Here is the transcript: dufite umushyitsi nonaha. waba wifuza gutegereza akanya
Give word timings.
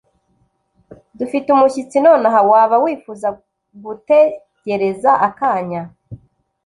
dufite 1.17 1.47
umushyitsi 1.51 1.97
nonaha. 2.05 2.39
waba 2.51 2.75
wifuza 2.83 3.27
gutegereza 3.83 5.11
akanya 5.27 5.81